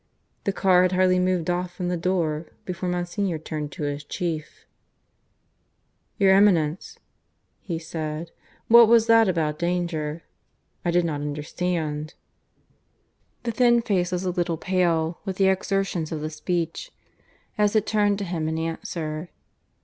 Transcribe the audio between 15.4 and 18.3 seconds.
exertions of the speech, as it turned to